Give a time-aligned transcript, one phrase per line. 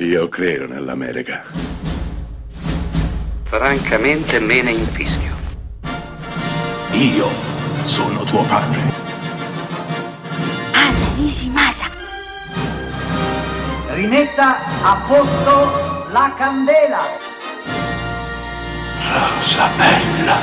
[0.00, 1.42] Io credo nell'America.
[3.42, 5.34] Francamente me ne infischio.
[6.92, 7.26] Io
[7.82, 8.78] sono tuo padre.
[10.72, 11.86] Anna Nishimasa.
[13.88, 17.00] Rimetta a posto la candela.
[19.02, 20.36] Rosa bella.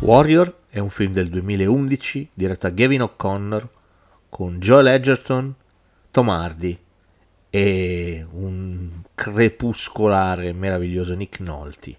[0.00, 3.68] Warrior è un film del 2011 diretto da Gavin O'Connor
[4.28, 5.54] con Joel Edgerton,
[6.10, 6.88] Tom Hardy
[7.50, 11.96] e un crepuscolare meraviglioso Nick Nolte.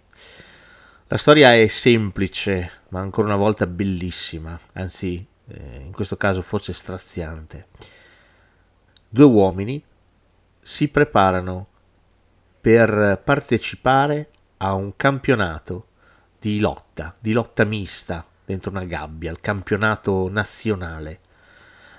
[1.08, 6.72] La storia è semplice, ma ancora una volta bellissima, anzi, eh, in questo caso forse
[6.72, 7.68] straziante.
[9.10, 9.84] Due uomini
[10.62, 11.68] si preparano
[12.62, 15.88] per partecipare a un campionato
[16.40, 21.20] di lotta, di lotta mista dentro una gabbia, il campionato nazionale.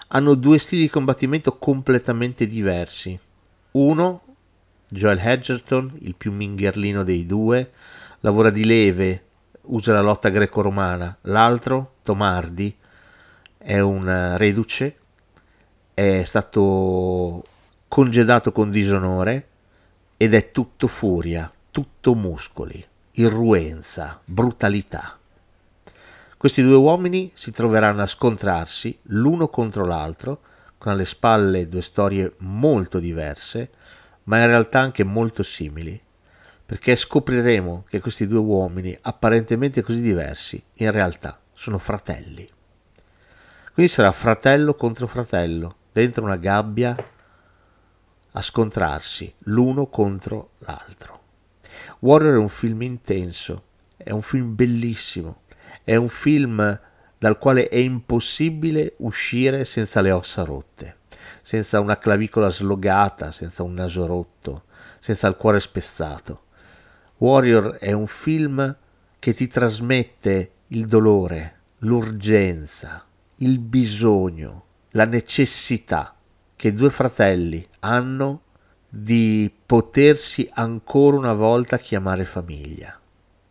[0.08, 3.18] Hanno due stili di combattimento completamente diversi.
[3.72, 4.22] Uno,
[4.88, 7.72] Joel Hedgerton, il più mingherlino dei due,
[8.20, 9.24] lavora di leve,
[9.62, 11.16] usa la lotta greco-romana.
[11.22, 12.76] L'altro, Tomardi,
[13.56, 14.96] è un reduce,
[15.94, 17.44] è stato
[17.88, 19.48] congedato con disonore
[20.16, 25.18] ed è tutto furia, tutto muscoli, irruenza, brutalità.
[26.36, 30.40] Questi due uomini si troveranno a scontrarsi l'uno contro l'altro,
[30.82, 33.70] con alle spalle due storie molto diverse,
[34.24, 36.02] ma in realtà anche molto simili,
[36.66, 42.50] perché scopriremo che questi due uomini, apparentemente così diversi, in realtà sono fratelli.
[43.72, 46.96] Quindi sarà fratello contro fratello, dentro una gabbia,
[48.32, 51.20] a scontrarsi l'uno contro l'altro.
[52.00, 55.42] Warrior è un film intenso, è un film bellissimo,
[55.84, 56.80] è un film
[57.22, 60.96] dal quale è impossibile uscire senza le ossa rotte,
[61.42, 64.64] senza una clavicola slogata, senza un naso rotto,
[64.98, 66.46] senza il cuore spezzato.
[67.18, 68.76] Warrior è un film
[69.20, 73.06] che ti trasmette il dolore, l'urgenza,
[73.36, 76.16] il bisogno, la necessità
[76.56, 78.42] che due fratelli hanno
[78.88, 82.98] di potersi ancora una volta chiamare famiglia.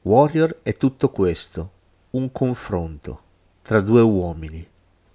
[0.01, 1.71] Warrior è tutto questo,
[2.09, 3.29] un confronto
[3.61, 4.67] tra due uomini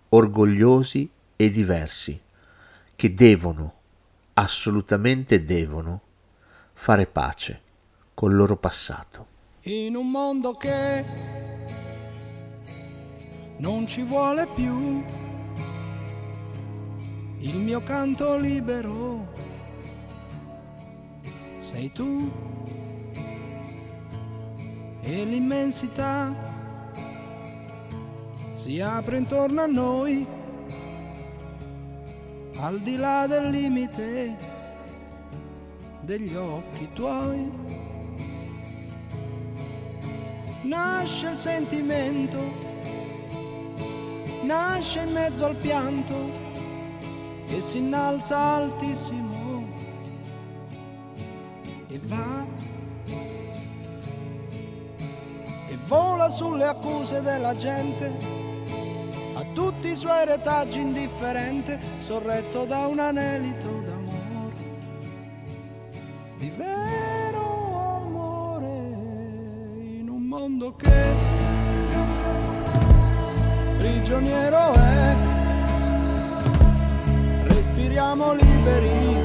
[0.08, 2.18] orgogliosi e diversi
[2.94, 3.74] che devono,
[4.34, 6.00] assolutamente devono,
[6.72, 7.60] fare pace
[8.14, 9.34] col loro passato.
[9.62, 11.04] In un mondo che
[13.58, 15.04] non ci vuole più
[17.38, 19.32] il mio canto libero
[21.58, 22.30] sei tu
[25.00, 26.55] e l'immensità
[28.66, 30.26] si apre intorno a noi,
[32.56, 34.36] al di là del limite
[36.00, 37.48] degli occhi tuoi.
[40.62, 42.42] Nasce il sentimento,
[44.42, 46.14] nasce in mezzo al pianto
[47.46, 49.64] e si innalza altissimo
[51.86, 52.44] e va
[55.68, 58.35] e vola sulle accuse della gente
[59.56, 64.52] tutti i suoi retaggi indifferente, sorretto da un anelito d'amore,
[66.36, 68.66] di vero amore,
[69.98, 71.04] in un mondo che
[73.78, 75.14] prigioniero è,
[77.44, 79.15] respiriamo liberi,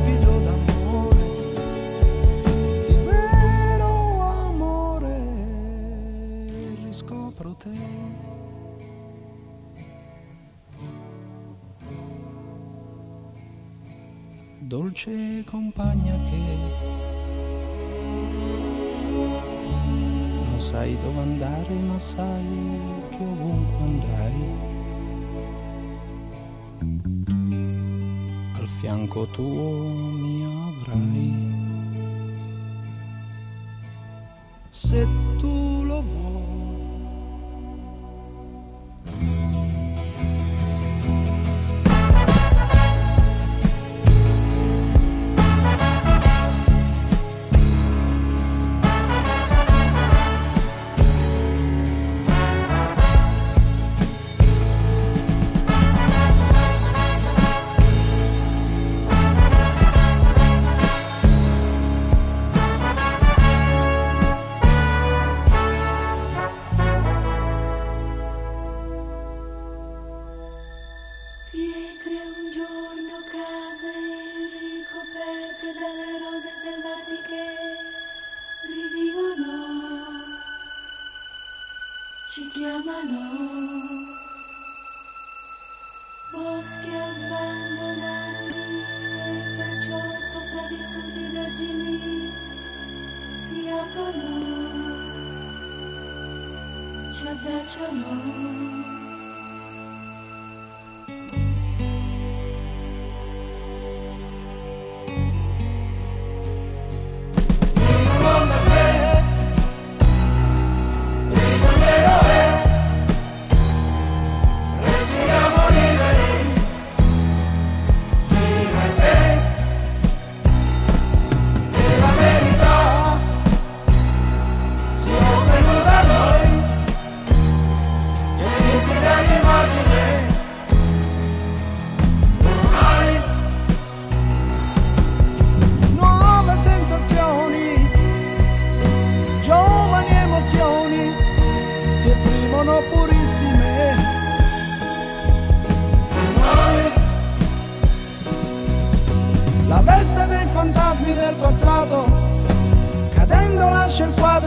[0.00, 1.26] vento tiepido d'amore,
[2.86, 5.16] di vero amore,
[6.84, 8.16] riscopro te.
[14.60, 16.56] Dolce compagna che
[20.44, 22.44] non sai dove andare ma sai
[23.08, 24.76] che ovunque andrai
[28.80, 31.56] fianco tuo mi avrai.
[34.70, 35.06] Se
[35.38, 36.47] tu lo vuoi.
[82.58, 83.22] Chiamano,
[86.32, 88.64] boschi abbandonati
[89.26, 92.32] e perciò sopravvissuti vergini
[93.46, 94.32] si aprono,
[97.12, 99.07] ci abbracciano.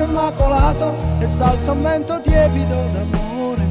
[0.01, 3.65] Quadro immacolato e salza un vento tiepido d'amore,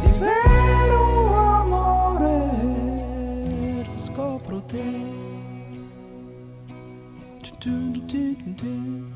[0.00, 2.36] di vero amore,
[3.94, 5.08] scopro te.
[7.42, 9.08] Tu-tu-tu-tu-tu.